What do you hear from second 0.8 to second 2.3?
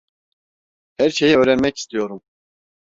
Her şeyi öğrenmek istiyorum.